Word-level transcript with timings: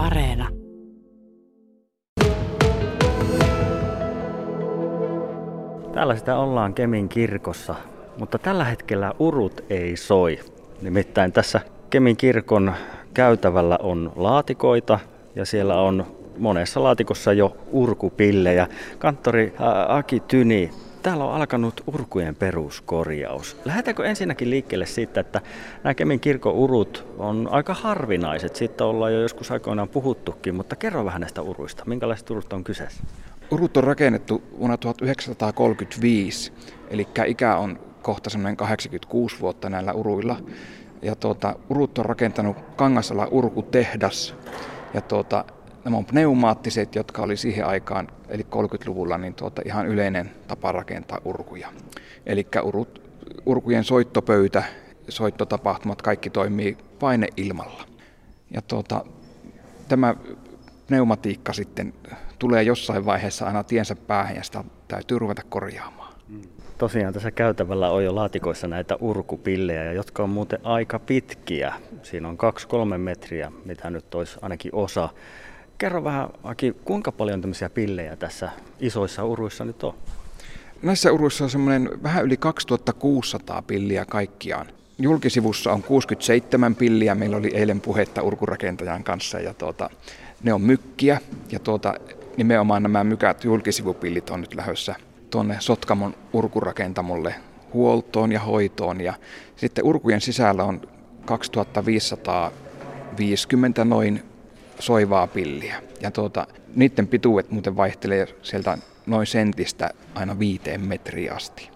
Areena. 0.00 0.48
Täällä 5.92 6.16
sitä 6.16 6.38
ollaan 6.38 6.74
Kemin 6.74 7.08
kirkossa, 7.08 7.74
mutta 8.18 8.38
tällä 8.38 8.64
hetkellä 8.64 9.12
urut 9.18 9.64
ei 9.70 9.96
soi. 9.96 10.38
Nimittäin 10.82 11.32
tässä 11.32 11.60
Kemin 11.90 12.16
kirkon 12.16 12.72
käytävällä 13.14 13.78
on 13.82 14.12
laatikoita 14.16 14.98
ja 15.34 15.44
siellä 15.44 15.80
on 15.80 16.06
monessa 16.38 16.82
laatikossa 16.82 17.32
jo 17.32 17.56
urkupillejä. 17.72 18.66
Kanttori 18.98 19.54
Aki 19.88 20.20
Tyni, 20.20 20.70
täällä 21.02 21.24
on 21.24 21.34
alkanut 21.34 21.80
urkujen 21.86 22.34
peruskorjaus. 22.34 23.56
Lähdetäänkö 23.64 24.04
ensinnäkin 24.04 24.50
liikkeelle 24.50 24.86
siitä, 24.86 25.20
että 25.20 25.40
nämä 25.84 25.94
Kemin 25.94 26.20
kirkon 26.20 26.54
urut 26.54 27.06
on 27.18 27.48
aika 27.50 27.74
harvinaiset. 27.74 28.56
Siitä 28.56 28.84
ollaan 28.84 29.12
jo 29.12 29.20
joskus 29.20 29.50
aikoinaan 29.50 29.88
puhuttukin, 29.88 30.54
mutta 30.54 30.76
kerro 30.76 31.04
vähän 31.04 31.20
näistä 31.20 31.42
uruista. 31.42 31.84
Minkälaiset 31.86 32.30
urut 32.30 32.52
on 32.52 32.64
kyseessä? 32.64 33.02
Urut 33.50 33.76
on 33.76 33.84
rakennettu 33.84 34.42
vuonna 34.58 34.76
1935, 34.76 36.52
eli 36.90 37.08
ikä 37.26 37.56
on 37.56 37.78
kohta 38.02 38.30
semmoinen 38.30 38.56
86 38.56 39.40
vuotta 39.40 39.70
näillä 39.70 39.92
uruilla. 39.92 40.36
Ja 41.02 41.16
tuota, 41.16 41.56
urut 41.70 41.98
on 41.98 42.04
rakentanut 42.04 42.56
Kangasala 42.76 43.28
urkutehdas. 43.30 44.34
Ja 44.94 45.00
tuota, 45.00 45.44
nämä 45.84 45.96
on 45.96 46.04
pneumaattiset, 46.04 46.94
jotka 46.94 47.22
oli 47.22 47.36
siihen 47.36 47.66
aikaan, 47.66 48.08
eli 48.28 48.42
30-luvulla, 48.42 49.18
niin 49.18 49.34
tuota, 49.34 49.62
ihan 49.64 49.86
yleinen 49.86 50.30
tapa 50.48 50.72
rakentaa 50.72 51.18
urkuja. 51.24 51.68
Eli 52.26 52.46
urkujen 53.46 53.84
soittopöytä, 53.84 54.62
soittotapahtumat, 55.08 56.02
kaikki 56.02 56.30
toimii 56.30 56.76
paineilmalla. 56.98 57.84
Ja 58.50 58.62
tuota, 58.62 59.04
tämä 59.88 60.14
pneumatiikka 60.86 61.52
sitten 61.52 61.94
tulee 62.38 62.62
jossain 62.62 63.06
vaiheessa 63.06 63.46
aina 63.46 63.64
tiensä 63.64 63.96
päähän 63.96 64.36
ja 64.36 64.42
sitä 64.42 64.64
täytyy 64.88 65.18
ruveta 65.18 65.42
korjaamaan. 65.48 66.14
Mm. 66.28 66.42
Tosiaan 66.78 67.14
tässä 67.14 67.30
käytävällä 67.30 67.90
on 67.90 68.04
jo 68.04 68.14
laatikoissa 68.14 68.68
näitä 68.68 68.96
urkupillejä, 69.00 69.92
jotka 69.92 70.22
on 70.22 70.30
muuten 70.30 70.58
aika 70.62 70.98
pitkiä. 70.98 71.74
Siinä 72.02 72.28
on 72.28 72.38
2-3 72.94 72.98
metriä, 72.98 73.52
mitä 73.64 73.90
nyt 73.90 74.14
olisi 74.14 74.38
ainakin 74.42 74.74
osa. 74.74 75.08
Kerro 75.80 76.04
vähän, 76.04 76.28
Aki, 76.44 76.76
kuinka 76.84 77.12
paljon 77.12 77.40
tämmöisiä 77.40 77.70
pillejä 77.70 78.16
tässä 78.16 78.50
isoissa 78.80 79.24
uruissa 79.24 79.64
nyt 79.64 79.84
on? 79.84 79.94
Näissä 80.82 81.12
uruissa 81.12 81.44
on 81.44 81.50
semmoinen 81.50 81.90
vähän 82.02 82.24
yli 82.24 82.36
2600 82.36 83.62
pilliä 83.62 84.04
kaikkiaan. 84.04 84.66
Julkisivussa 84.98 85.72
on 85.72 85.82
67 85.82 86.74
pilliä. 86.74 87.14
Meillä 87.14 87.36
oli 87.36 87.50
eilen 87.54 87.80
puhetta 87.80 88.22
urkurakentajan 88.22 89.04
kanssa 89.04 89.40
ja 89.40 89.54
tuota, 89.54 89.90
ne 90.42 90.52
on 90.52 90.62
mykkiä. 90.62 91.20
Ja 91.52 91.58
tuota, 91.58 91.94
nimenomaan 92.36 92.82
nämä 92.82 93.04
mykät 93.04 93.44
julkisivupillit 93.44 94.30
on 94.30 94.40
nyt 94.40 94.54
lähdössä 94.54 94.94
tuonne 95.30 95.56
Sotkamon 95.60 96.14
urkurakentamolle 96.32 97.34
huoltoon 97.72 98.32
ja 98.32 98.40
hoitoon. 98.40 99.00
Ja 99.00 99.14
sitten 99.56 99.84
urkujen 99.84 100.20
sisällä 100.20 100.64
on 100.64 100.80
2550 101.24 103.84
noin 103.84 104.22
soivaa 104.80 105.26
pilliä. 105.26 105.82
Ja 106.00 106.10
tuota, 106.10 106.46
niiden 106.74 107.06
pituudet 107.08 107.50
muuten 107.50 107.76
vaihtelee 107.76 108.26
sieltä 108.42 108.78
noin 109.06 109.26
sentistä 109.26 109.90
aina 110.14 110.38
viiteen 110.38 110.80
metriä 110.80 111.34
asti. 111.34 111.70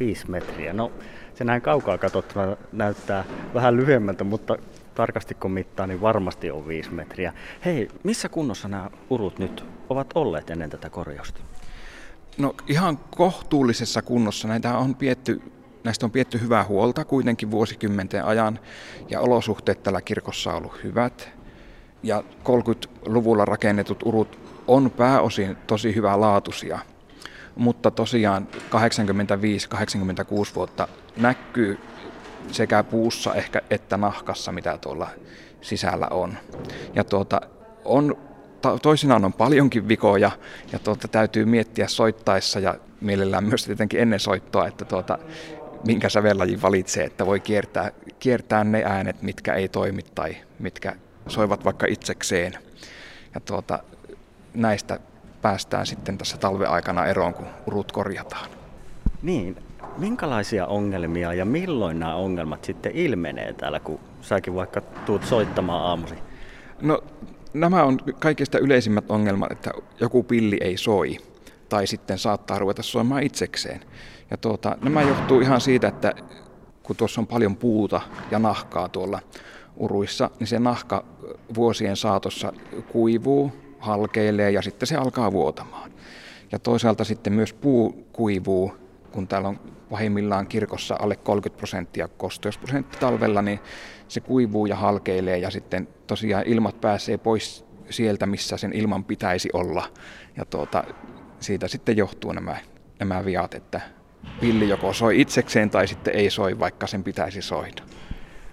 Viisi 0.00 0.30
metriä. 0.30 0.72
No 0.72 0.92
se 1.34 1.44
näin 1.44 1.62
kaukaa 1.62 1.98
katsottuna 1.98 2.56
näyttää 2.72 3.24
vähän 3.54 3.76
lyhyemmältä, 3.76 4.24
mutta 4.24 4.56
tarkasti 4.94 5.34
kun 5.34 5.50
mittaa, 5.50 5.86
niin 5.86 6.00
varmasti 6.00 6.50
on 6.50 6.68
viisi 6.68 6.90
metriä. 6.90 7.32
Hei, 7.64 7.88
missä 8.02 8.28
kunnossa 8.28 8.68
nämä 8.68 8.90
urut 9.10 9.38
nyt 9.38 9.64
ovat 9.88 10.06
olleet 10.14 10.50
ennen 10.50 10.70
tätä 10.70 10.90
korjausta? 10.90 11.40
No 12.38 12.54
ihan 12.66 12.98
kohtuullisessa 12.98 14.02
kunnossa. 14.02 14.48
Näitä 14.48 14.78
on 14.78 14.94
pietty, 14.94 15.42
näistä 15.84 16.06
on 16.06 16.10
pietty 16.10 16.40
hyvää 16.40 16.64
huolta 16.64 17.04
kuitenkin 17.04 17.50
vuosikymmenten 17.50 18.24
ajan 18.24 18.58
ja 19.08 19.20
olosuhteet 19.20 19.82
tällä 19.82 20.00
kirkossa 20.00 20.50
on 20.50 20.56
ollut 20.56 20.84
hyvät. 20.84 21.39
Ja 22.02 22.24
30-luvulla 22.44 23.44
rakennetut 23.44 24.02
urut 24.02 24.38
on 24.66 24.90
pääosin 24.90 25.56
tosi 25.66 25.94
hyvälaatuisia, 25.94 26.78
mutta 27.56 27.90
tosiaan 27.90 28.48
85-86 28.54 30.54
vuotta 30.54 30.88
näkyy 31.16 31.78
sekä 32.52 32.82
puussa 32.82 33.34
ehkä 33.34 33.60
että 33.70 33.96
nahkassa, 33.96 34.52
mitä 34.52 34.78
tuolla 34.78 35.08
sisällä 35.60 36.08
on. 36.10 36.34
Ja 36.94 37.04
tuota, 37.04 37.40
on 37.84 38.16
toisinaan 38.82 39.24
on 39.24 39.32
paljonkin 39.32 39.88
vikoja 39.88 40.30
ja 40.72 40.78
tuota, 40.78 41.08
täytyy 41.08 41.44
miettiä 41.44 41.88
soittaessa 41.88 42.60
ja 42.60 42.74
mielellään 43.00 43.44
myös 43.44 43.64
tietenkin 43.64 44.00
ennen 44.00 44.20
soittoa, 44.20 44.66
että 44.66 44.84
tuota, 44.84 45.18
minkä 45.86 46.08
sävellajin 46.08 46.62
valitsee, 46.62 47.04
että 47.04 47.26
voi 47.26 47.40
kiertää, 47.40 47.92
kiertää 48.18 48.64
ne 48.64 48.84
äänet, 48.84 49.22
mitkä 49.22 49.54
ei 49.54 49.68
toimi 49.68 50.02
tai 50.14 50.36
mitkä 50.58 50.96
soivat 51.28 51.64
vaikka 51.64 51.86
itsekseen. 51.86 52.52
Ja 53.34 53.40
tuota, 53.40 53.78
näistä 54.54 55.00
päästään 55.42 55.86
sitten 55.86 56.18
tässä 56.18 56.36
talveaikana 56.36 57.06
eroon, 57.06 57.34
kun 57.34 57.46
urut 57.66 57.92
korjataan. 57.92 58.50
Niin, 59.22 59.56
minkälaisia 59.98 60.66
ongelmia 60.66 61.34
ja 61.34 61.44
milloin 61.44 61.98
nämä 61.98 62.14
ongelmat 62.14 62.64
sitten 62.64 62.92
ilmenee 62.92 63.52
täällä, 63.52 63.80
kun 63.80 64.00
säkin 64.20 64.54
vaikka 64.54 64.80
tuut 64.80 65.24
soittamaan 65.24 65.84
aamusi? 65.84 66.14
No 66.82 67.02
nämä 67.54 67.84
on 67.84 67.98
kaikista 68.18 68.58
yleisimmät 68.58 69.10
ongelmat, 69.10 69.52
että 69.52 69.70
joku 70.00 70.22
pilli 70.22 70.58
ei 70.60 70.76
soi 70.76 71.18
tai 71.68 71.86
sitten 71.86 72.18
saattaa 72.18 72.58
ruveta 72.58 72.82
soimaan 72.82 73.22
itsekseen. 73.22 73.80
Ja 74.30 74.36
tuota, 74.36 74.76
nämä 74.82 75.02
johtuu 75.02 75.40
ihan 75.40 75.60
siitä, 75.60 75.88
että 75.88 76.14
kun 76.82 76.96
tuossa 76.96 77.20
on 77.20 77.26
paljon 77.26 77.56
puuta 77.56 78.00
ja 78.30 78.38
nahkaa 78.38 78.88
tuolla 78.88 79.20
uruissa, 79.76 80.30
niin 80.38 80.46
se 80.46 80.58
nahka 80.58 81.04
vuosien 81.54 81.96
saatossa 81.96 82.52
kuivuu, 82.92 83.52
halkeilee 83.78 84.50
ja 84.50 84.62
sitten 84.62 84.86
se 84.86 84.96
alkaa 84.96 85.32
vuotamaan. 85.32 85.90
Ja 86.52 86.58
toisaalta 86.58 87.04
sitten 87.04 87.32
myös 87.32 87.52
puu 87.52 88.06
kuivuu, 88.12 88.72
kun 89.12 89.28
täällä 89.28 89.48
on 89.48 89.60
pahimmillaan 89.90 90.46
kirkossa 90.46 90.96
alle 91.00 91.16
30 91.16 91.58
prosenttia 91.58 92.08
kosteusprosentti 92.08 92.98
talvella, 92.98 93.42
niin 93.42 93.60
se 94.08 94.20
kuivuu 94.20 94.66
ja 94.66 94.76
halkeilee 94.76 95.38
ja 95.38 95.50
sitten 95.50 95.88
tosiaan 96.06 96.46
ilmat 96.46 96.80
pääsee 96.80 97.18
pois 97.18 97.64
sieltä, 97.90 98.26
missä 98.26 98.56
sen 98.56 98.72
ilman 98.72 99.04
pitäisi 99.04 99.48
olla. 99.52 99.86
Ja 100.36 100.44
tuota, 100.44 100.84
siitä 101.40 101.68
sitten 101.68 101.96
johtuu 101.96 102.32
nämä, 102.32 102.56
nämä 102.98 103.24
viat, 103.24 103.54
että 103.54 103.80
pilli 104.40 104.68
joko 104.68 104.92
soi 104.92 105.20
itsekseen 105.20 105.70
tai 105.70 105.88
sitten 105.88 106.14
ei 106.14 106.30
soi, 106.30 106.58
vaikka 106.58 106.86
sen 106.86 107.04
pitäisi 107.04 107.42
soida. 107.42 107.82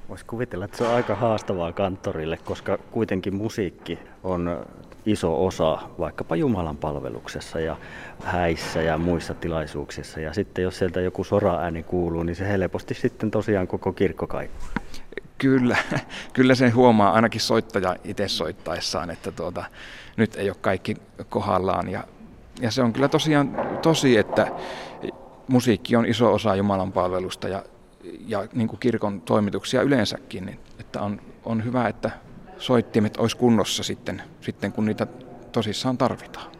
Voisi 0.09 0.25
kuvitella, 0.25 0.65
että 0.65 0.77
se 0.77 0.83
on 0.83 0.95
aika 0.95 1.15
haastavaa 1.15 1.73
kanttorille, 1.73 2.37
koska 2.37 2.77
kuitenkin 2.91 3.35
musiikki 3.35 3.99
on 4.23 4.65
iso 5.05 5.45
osa 5.45 5.77
vaikkapa 5.99 6.35
Jumalan 6.35 6.77
palveluksessa 6.77 7.59
ja 7.59 7.77
häissä 8.23 8.81
ja 8.81 8.97
muissa 8.97 9.33
tilaisuuksissa. 9.33 10.19
Ja 10.19 10.33
sitten 10.33 10.63
jos 10.63 10.77
sieltä 10.77 11.01
joku 11.01 11.23
sora-ääni 11.23 11.83
kuuluu, 11.83 12.23
niin 12.23 12.35
se 12.35 12.47
helposti 12.47 12.93
sitten 12.93 13.31
tosiaan 13.31 13.67
koko 13.67 13.93
kirkko 13.93 14.27
kaikuu. 14.27 14.67
Kyllä, 15.37 15.77
kyllä 16.33 16.55
sen 16.55 16.75
huomaa 16.75 17.11
ainakin 17.11 17.41
soittaja 17.41 17.95
itse 18.03 18.27
soittaessaan, 18.27 19.09
että 19.09 19.31
tuota, 19.31 19.63
nyt 20.17 20.35
ei 20.35 20.49
ole 20.49 20.57
kaikki 20.61 20.95
kohdallaan. 21.29 21.89
Ja, 21.89 22.03
ja 22.61 22.71
se 22.71 22.83
on 22.83 22.93
kyllä 22.93 23.07
tosiaan 23.07 23.55
tosi, 23.81 24.17
että 24.17 24.47
musiikki 25.47 25.95
on 25.95 26.05
iso 26.05 26.33
osa 26.33 26.55
Jumalan 26.55 26.91
palvelusta 26.91 27.47
ja, 27.47 27.63
ja 28.27 28.47
niin 28.53 28.67
kuin 28.67 28.79
kirkon 28.79 29.21
toimituksia 29.21 29.81
yleensäkin. 29.81 30.45
Niin, 30.45 30.59
että 30.79 31.01
on, 31.01 31.21
on 31.45 31.65
hyvä, 31.65 31.87
että 31.87 32.11
soittimet 32.57 33.17
olisi 33.17 33.37
kunnossa 33.37 33.83
sitten, 33.83 34.21
sitten 34.41 34.71
kun 34.71 34.85
niitä 34.85 35.07
tosissaan 35.51 35.97
tarvitaan. 35.97 36.51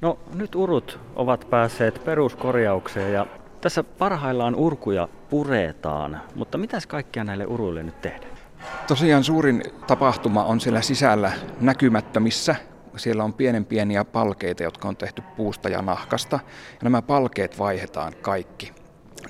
No 0.00 0.18
nyt 0.34 0.54
urut 0.54 1.00
ovat 1.16 1.50
päässeet 1.50 2.04
peruskorjaukseen 2.04 3.12
ja 3.12 3.26
tässä 3.60 3.84
parhaillaan 3.84 4.54
urkuja 4.54 5.08
puretaan, 5.30 6.20
mutta 6.34 6.58
mitäs 6.58 6.86
kaikkea 6.86 7.24
näille 7.24 7.46
uruille 7.46 7.82
nyt 7.82 8.00
tehdään? 8.00 8.38
Tosiaan 8.86 9.24
suurin 9.24 9.62
tapahtuma 9.86 10.44
on 10.44 10.60
siellä 10.60 10.82
sisällä 10.82 11.32
näkymättömissä. 11.60 12.56
Siellä 12.96 13.24
on 13.24 13.34
pienen 13.34 13.64
pieniä 13.64 14.04
palkeita, 14.04 14.62
jotka 14.62 14.88
on 14.88 14.96
tehty 14.96 15.22
puusta 15.36 15.68
ja 15.68 15.82
nahkasta. 15.82 16.40
Ja 16.72 16.78
nämä 16.82 17.02
palkeet 17.02 17.58
vaihdetaan 17.58 18.12
kaikki. 18.22 18.72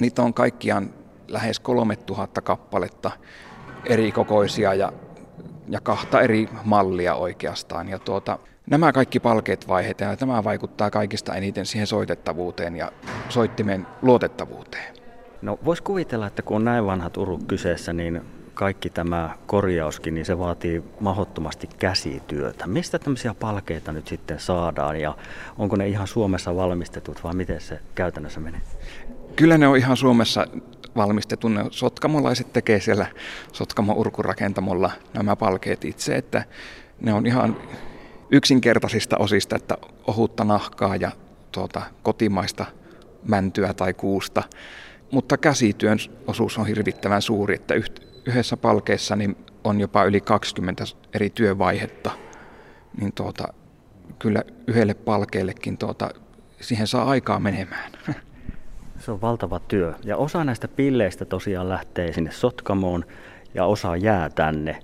Niitä 0.01 0.23
on 0.23 0.35
kaikkiaan 0.35 0.95
lähes 1.29 1.61
3000 1.61 2.41
kappaletta 2.41 3.11
eri 3.85 4.13
kokoisia 4.13 4.75
ja 4.75 4.93
ja 5.69 5.81
kahta 5.81 6.21
eri 6.21 6.49
mallia 6.65 7.15
oikeastaan. 7.15 7.89
Ja 7.89 7.99
tuota, 7.99 8.39
nämä 8.71 8.93
kaikki 8.93 9.21
palkeet 9.21 9.69
vaihetaan 9.69 10.11
ja 10.11 10.17
tämä 10.17 10.45
vaikuttaa 10.45 10.91
kaikista 10.91 11.35
eniten 11.35 11.67
siihen 11.67 11.87
soitettavuuteen 11.87 12.77
ja 12.77 12.93
soittimen 13.29 13.87
luotettavuuteen. 14.03 14.95
No 15.43 15.59
vois 15.65 15.81
kuvitella, 15.81 16.27
että 16.27 16.43
kun 16.43 16.57
on 16.57 16.65
näin 16.65 16.87
vanhat 16.87 17.17
urut 17.17 17.45
kyseessä, 17.45 17.93
niin 17.93 18.23
kaikki 18.59 18.91
tämä 18.91 19.35
korjauskin, 19.47 20.15
niin 20.15 20.25
se 20.25 20.39
vaatii 20.39 20.85
mahdottomasti 21.01 21.69
käsityötä. 21.79 22.67
Mistä 22.67 22.99
tämmöisiä 22.99 23.35
palkeita 23.35 23.93
nyt 23.93 24.07
sitten 24.07 24.41
saadaan 24.41 25.01
ja 25.01 25.17
onko 25.59 25.77
ne 25.77 25.89
ihan 25.89 26.07
Suomessa 26.07 26.57
valmistetut 26.57 27.25
vai 27.25 27.35
miten 27.35 27.61
se 27.61 27.81
käytännössä 27.95 28.41
menee? 28.41 28.61
Kyllä 29.37 29.59
ne 29.59 29.69
on 29.69 29.77
ihan 29.77 29.97
Suomessa 29.97 30.47
valmistettu. 30.97 31.49
Ne 31.49 31.65
sotkamolaiset 31.71 32.53
tekee 32.53 32.81
siellä 32.81 33.07
Sotkamo 33.53 33.93
urkurakentamolla 33.93 34.91
nämä 35.15 35.37
palkeet 35.37 35.85
itse, 35.85 36.17
että 36.17 36.45
ne 37.01 37.13
on 37.13 37.27
ihan 37.27 37.57
yksinkertaisista 38.31 39.17
osista, 39.17 39.57
että 39.57 39.79
ohutta 40.07 40.45
nahkaa 40.45 40.97
ja 40.97 41.11
tuota, 41.53 41.83
kotimaista 42.03 42.65
mäntyä 43.29 43.75
tai 43.75 43.95
kuusta. 43.95 44.43
Mutta 45.11 45.37
käsityön 45.37 45.99
osuus 46.27 46.59
on 46.59 46.67
hirvittävän 46.67 47.23
suuri, 47.23 47.55
että 47.55 47.75
yhdessä 48.29 48.57
palkeessa 48.57 49.17
niin 49.17 49.37
on 49.65 49.81
jopa 49.81 50.05
yli 50.05 50.21
20 50.21 50.85
eri 51.15 51.31
työvaihetta. 51.31 52.11
Niin 53.01 53.13
tuota, 53.13 53.49
kyllä 54.19 54.43
yhdelle 54.67 54.95
palkeellekin 54.95 55.79
tuota, 55.79 56.11
siihen 56.61 56.87
saa 56.87 57.05
aikaa 57.05 57.41
menemään. 57.41 57.93
Se 58.99 59.11
on 59.11 59.21
valtava 59.21 59.61
työ. 59.61 59.95
Ja 60.05 60.17
osa 60.17 60.45
näistä 60.45 60.69
pilleistä 60.69 61.25
tosiaan 61.25 61.69
lähtee 61.69 62.13
sinne 62.13 62.31
Sotkamoon 62.31 63.05
ja 63.55 63.65
osa 63.65 63.97
jää 63.97 64.31
tänne. 64.31 64.81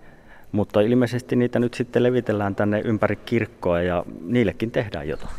Mutta 0.52 0.80
ilmeisesti 0.80 1.36
niitä 1.36 1.58
nyt 1.58 1.74
sitten 1.74 2.02
levitellään 2.02 2.54
tänne 2.54 2.80
ympäri 2.84 3.16
kirkkoa 3.16 3.82
ja 3.82 4.04
niillekin 4.20 4.70
tehdään 4.70 5.08
jotain. 5.08 5.34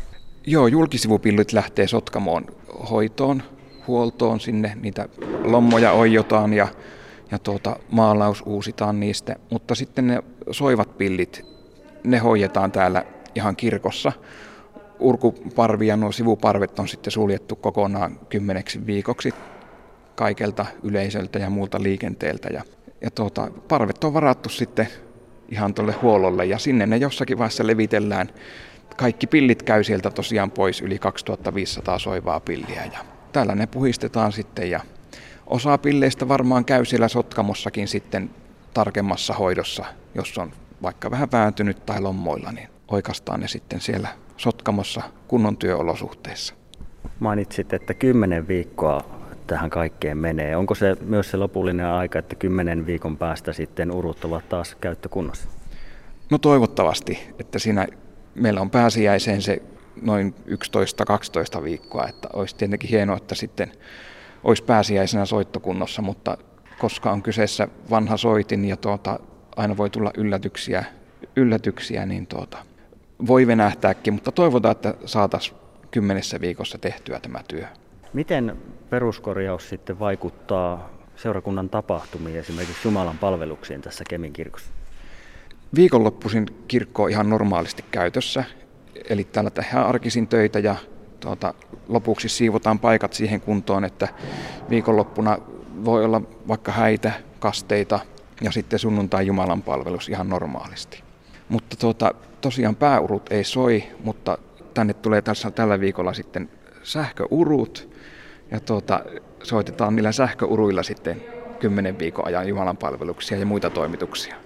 Joo, 0.46 0.66
julkisivupillit 0.66 1.52
lähtee 1.52 1.86
Sotkamoon 1.86 2.44
hoitoon, 2.90 3.42
huoltoon 3.86 4.40
sinne. 4.40 4.72
Niitä 4.80 5.08
lommoja 5.44 5.92
oijotaan 5.92 6.52
ja, 6.52 6.68
ja 7.30 7.38
tuota, 7.38 7.76
maalaus 7.90 8.42
uusitaan 8.46 9.00
niistä. 9.00 9.36
Mutta 9.50 9.74
sitten 9.74 10.06
ne 10.06 10.22
soivat 10.50 10.98
pillit, 10.98 11.46
ne 12.04 12.18
hoidetaan 12.18 12.72
täällä 12.72 13.04
ihan 13.34 13.56
kirkossa 13.56 14.12
urkuparvi 14.98 15.86
ja 15.86 15.96
nuo 15.96 16.12
sivuparvet 16.12 16.78
on 16.78 16.88
sitten 16.88 17.10
suljettu 17.10 17.56
kokonaan 17.56 18.18
kymmeneksi 18.28 18.86
viikoksi 18.86 19.34
kaikelta 20.14 20.66
yleisöltä 20.82 21.38
ja 21.38 21.50
muulta 21.50 21.82
liikenteeltä. 21.82 22.48
Ja, 22.48 22.62
ja 23.00 23.10
tuota, 23.10 23.50
parvet 23.68 24.04
on 24.04 24.14
varattu 24.14 24.48
sitten 24.48 24.88
ihan 25.48 25.74
tuolle 25.74 25.92
huollolle 25.92 26.46
ja 26.46 26.58
sinne 26.58 26.86
ne 26.86 26.96
jossakin 26.96 27.38
vaiheessa 27.38 27.66
levitellään. 27.66 28.28
Kaikki 28.96 29.26
pillit 29.26 29.62
käy 29.62 29.84
sieltä 29.84 30.10
tosiaan 30.10 30.50
pois, 30.50 30.80
yli 30.80 30.98
2500 30.98 31.98
soivaa 31.98 32.40
pilliä 32.40 32.84
ja 32.92 32.98
täällä 33.32 33.54
ne 33.54 33.66
puhistetaan 33.66 34.32
sitten 34.32 34.70
ja 34.70 34.80
osa 35.46 35.78
pilleistä 35.78 36.28
varmaan 36.28 36.64
käy 36.64 36.84
siellä 36.84 37.08
sotkamossakin 37.08 37.88
sitten 37.88 38.30
tarkemmassa 38.74 39.34
hoidossa, 39.34 39.84
jos 40.14 40.38
on 40.38 40.52
vaikka 40.82 41.10
vähän 41.10 41.28
vääntynyt 41.32 41.86
tai 41.86 42.00
lommoilla, 42.00 42.52
niin 42.52 42.68
oikastaan 42.88 43.40
ne 43.40 43.48
sitten 43.48 43.80
siellä 43.80 44.08
Sotkamossa 44.36 45.02
kunnon 45.28 45.56
työolosuhteissa. 45.56 46.54
Mainitsit, 47.20 47.72
että 47.72 47.94
kymmenen 47.94 48.48
viikkoa 48.48 49.04
tähän 49.46 49.70
kaikkeen 49.70 50.18
menee. 50.18 50.56
Onko 50.56 50.74
se 50.74 50.96
myös 51.00 51.30
se 51.30 51.36
lopullinen 51.36 51.86
aika, 51.86 52.18
että 52.18 52.36
kymmenen 52.36 52.86
viikon 52.86 53.16
päästä 53.16 53.52
sitten 53.52 53.90
urut 53.90 54.24
ovat 54.24 54.48
taas 54.48 54.74
käyttökunnossa? 54.80 55.48
No 56.30 56.38
toivottavasti, 56.38 57.34
että 57.38 57.58
siinä 57.58 57.86
meillä 58.34 58.60
on 58.60 58.70
pääsiäiseen 58.70 59.42
se 59.42 59.62
noin 60.02 60.34
11-12 61.58 61.62
viikkoa, 61.62 62.08
että 62.08 62.28
olisi 62.32 62.56
tietenkin 62.56 62.90
hienoa, 62.90 63.16
että 63.16 63.34
sitten 63.34 63.72
olisi 64.46 64.62
pääsiäisenä 64.62 65.26
soittokunnossa, 65.26 66.02
mutta 66.02 66.38
koska 66.78 67.12
on 67.12 67.22
kyseessä 67.22 67.68
vanha 67.90 68.16
soitin 68.16 68.64
ja 68.64 68.76
tuota, 68.76 69.20
aina 69.56 69.76
voi 69.76 69.90
tulla 69.90 70.10
yllätyksiä, 70.16 70.84
yllätyksiä 71.36 72.06
niin 72.06 72.26
tuota, 72.26 72.58
voi 73.26 73.46
venähtääkin, 73.46 74.14
mutta 74.14 74.32
toivotaan, 74.32 74.72
että 74.72 74.94
saataisiin 75.04 75.56
kymmenessä 75.90 76.40
viikossa 76.40 76.78
tehtyä 76.78 77.20
tämä 77.20 77.40
työ. 77.48 77.66
Miten 78.12 78.56
peruskorjaus 78.90 79.68
sitten 79.68 79.98
vaikuttaa 79.98 80.90
seurakunnan 81.16 81.68
tapahtumiin, 81.68 82.38
esimerkiksi 82.38 82.88
Jumalan 82.88 83.18
palveluksiin 83.18 83.80
tässä 83.80 84.04
Kemin 84.08 84.32
kirkossa? 84.32 84.70
Viikonloppuisin 85.74 86.46
kirkko 86.68 87.02
on 87.02 87.10
ihan 87.10 87.30
normaalisti 87.30 87.84
käytössä, 87.90 88.44
eli 89.10 89.24
täällä 89.24 89.50
tehdään 89.50 89.86
arkisin 89.86 90.28
töitä 90.28 90.58
ja 90.58 90.76
tuota, 91.20 91.54
lopuksi 91.88 92.28
siivotaan 92.28 92.78
paikat 92.78 93.12
siihen 93.12 93.40
kuntoon, 93.40 93.84
että 93.84 94.08
viikonloppuna 94.70 95.38
voi 95.84 96.04
olla 96.04 96.22
vaikka 96.48 96.72
häitä, 96.72 97.12
kasteita 97.38 98.00
ja 98.40 98.50
sitten 98.50 98.78
sunnuntai 98.78 99.26
Jumalan 99.26 99.62
palvelus 99.62 100.08
ihan 100.08 100.28
normaalisti. 100.28 101.02
Mutta 101.48 101.76
tuota, 101.76 102.14
tosiaan 102.40 102.76
pääurut 102.76 103.32
ei 103.32 103.44
soi, 103.44 103.84
mutta 104.04 104.38
tänne 104.74 104.94
tulee 104.94 105.22
tässä 105.22 105.50
tällä 105.50 105.80
viikolla 105.80 106.12
sitten 106.12 106.50
sähköurut. 106.82 107.88
Ja 108.50 108.60
tuota, 108.60 109.00
soitetaan 109.42 109.96
niillä 109.96 110.12
sähköuruilla 110.12 110.82
sitten 110.82 111.22
kymmenen 111.60 111.98
viikon 111.98 112.26
ajan 112.26 112.48
Jumalan 112.48 112.76
palveluksia 112.76 113.38
ja 113.38 113.46
muita 113.46 113.70
toimituksia. 113.70 114.36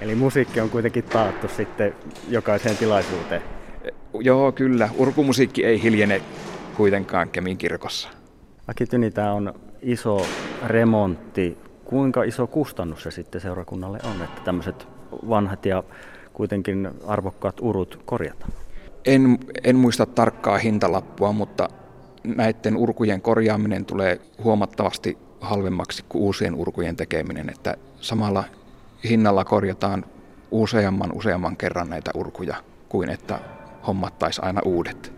Eli 0.00 0.14
musiikki 0.14 0.60
on 0.60 0.70
kuitenkin 0.70 1.04
taattu 1.04 1.48
sitten 1.48 1.94
jokaiseen 2.28 2.76
tilaisuuteen. 2.76 3.42
Joo, 4.20 4.52
kyllä. 4.52 4.88
Urkumusiikki 4.98 5.64
ei 5.64 5.82
hiljene 5.82 6.22
kuitenkaan 6.76 7.28
Kemin 7.28 7.58
kirkossa. 7.58 8.08
Aki 8.68 8.86
Tyni, 8.86 9.10
tämä 9.10 9.32
on 9.32 9.54
iso 9.82 10.26
remontti. 10.66 11.58
Kuinka 11.84 12.22
iso 12.22 12.46
kustannus 12.46 13.02
se 13.02 13.10
sitten 13.10 13.40
seurakunnalle 13.40 13.98
on, 14.04 14.22
että 14.22 14.40
tämmöiset 14.44 14.88
vanhat 15.28 15.66
ja 15.66 15.82
kuitenkin 16.32 16.90
arvokkaat 17.06 17.60
urut 17.60 18.02
korjata? 18.04 18.46
En, 19.04 19.38
en 19.64 19.76
muista 19.76 20.06
tarkkaa 20.06 20.58
hintalappua, 20.58 21.32
mutta 21.32 21.68
näiden 22.24 22.76
urkujen 22.76 23.20
korjaaminen 23.20 23.84
tulee 23.84 24.20
huomattavasti 24.44 25.18
halvemmaksi 25.40 26.04
kuin 26.08 26.22
uusien 26.22 26.54
urkujen 26.54 26.96
tekeminen, 26.96 27.50
että 27.50 27.76
samalla 28.00 28.44
hinnalla 29.08 29.44
korjataan 29.44 30.04
useamman 30.50 31.12
useamman 31.12 31.56
kerran 31.56 31.90
näitä 31.90 32.10
urkuja 32.14 32.56
kuin 32.88 33.10
että 33.10 33.40
hommattaisi 33.86 34.40
aina 34.44 34.60
uudet. 34.64 35.12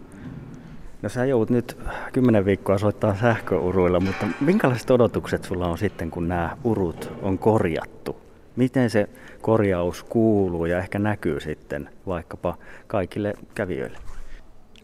No 1.02 1.08
sä 1.08 1.24
joudut 1.24 1.50
nyt 1.50 1.78
kymmenen 2.12 2.44
viikkoa 2.44 2.78
soittaa 2.78 3.16
sähköuruilla, 3.20 4.00
mutta 4.00 4.26
minkälaiset 4.40 4.90
odotukset 4.90 5.44
sulla 5.44 5.68
on 5.68 5.78
sitten, 5.78 6.10
kun 6.10 6.28
nämä 6.28 6.56
urut 6.64 7.12
on 7.22 7.38
korjattu? 7.38 8.16
Miten 8.56 8.90
se 8.90 9.08
korjaus 9.40 10.02
kuuluu 10.02 10.66
ja 10.66 10.78
ehkä 10.78 10.98
näkyy 10.98 11.40
sitten 11.40 11.90
vaikkapa 12.06 12.58
kaikille 12.86 13.34
kävijöille? 13.54 13.98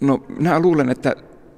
No 0.01 0.25
minä 0.39 0.61
luulen, 0.61 0.89
että 0.89 1.17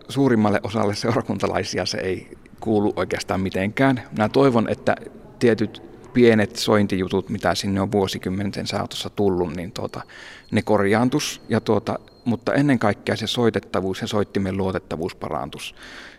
suurimmalle 0.08 0.60
osalle 0.62 0.94
seurakuntalaisia 0.94 1.87
se 1.87 1.99
ei 1.99 2.28
kuulu 2.60 2.92
oikeastaan 2.96 3.40
mitenkään. 3.40 4.02
Minä 4.12 4.28
toivon, 4.28 4.68
että 4.68 4.96
tietyt 5.38 5.93
pienet 6.14 6.56
sointijutut, 6.56 7.28
mitä 7.28 7.54
sinne 7.54 7.80
on 7.80 7.92
vuosikymmenten 7.92 8.66
saatossa 8.66 9.11
tullut, 9.11 9.56
niin 9.56 9.73
tuota, 9.73 10.00
ne 10.50 10.62
korjaantus, 10.62 11.42
ja 11.49 11.61
tuota, 11.61 11.99
mutta 12.25 12.54
ennen 12.54 12.78
kaikkea 12.78 13.16
se 13.16 13.26
soitettavuus 13.26 14.00
ja 14.00 14.06
soittimen 14.06 14.56
luotettavuus 14.56 15.14
parantus. 15.14 15.75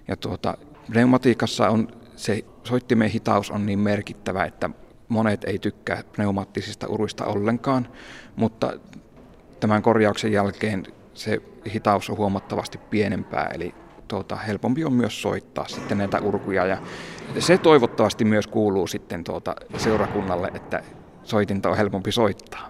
Ja 0.08 0.18
tuota, 0.18 0.58
pneumatiikassa 0.92 1.70
on 1.70 1.88
se 2.16 2.46
soittimen 2.64 3.10
hitaus 3.10 3.52
on 3.52 3.66
niin 3.66 3.80
merkittävä, 3.80 4.46
että 4.46 4.70
Monet 5.10 5.44
ei 5.44 5.60
tykkää 5.60 6.04
pneumaattisista 6.14 6.88
uruista 6.88 7.25
ollenkaan, 7.25 7.88
mutta 8.36 8.74
tämän 9.60 9.82
korjauksen 9.82 10.32
jälkeen 10.32 10.84
se 11.14 11.42
hitaus 11.74 12.10
on 12.10 12.18
huomattavasti 12.18 12.78
pienempää, 12.78 13.52
eli 13.54 13.75
tuota, 14.08 14.36
helpompi 14.36 14.86
on 14.86 14.94
myös 14.94 15.22
soittaa 15.22 15.68
sitten 15.68 15.98
näitä 15.98 16.20
urkuja. 16.20 16.66
Ja 16.66 16.78
se 17.40 17.58
toivottavasti 17.58 18.26
myös 18.26 18.48
kuuluu 18.48 18.88
sitten 18.88 19.24
tuota 19.24 19.56
seurakunnalle, 19.78 20.52
että 20.54 20.84
soitinta 21.24 21.70
on 21.70 21.78
helpompi 21.78 22.12
soittaa. 22.12 22.70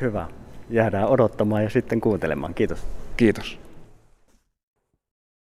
Hyvä. 0.00 0.26
Jäädään 0.70 1.08
odottamaan 1.08 1.64
ja 1.64 1.70
sitten 1.70 2.00
kuuntelemaan. 2.00 2.54
Kiitos. 2.54 2.86
Kiitos. 3.16 3.58